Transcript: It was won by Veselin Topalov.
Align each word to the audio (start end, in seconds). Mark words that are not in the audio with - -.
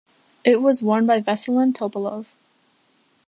It 0.43 0.63
was 0.63 0.81
won 0.81 1.05
by 1.05 1.21
Veselin 1.21 1.73
Topalov. 1.73 2.25